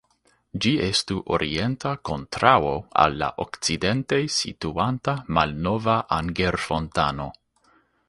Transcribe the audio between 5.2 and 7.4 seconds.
Malnova Anger-fontano.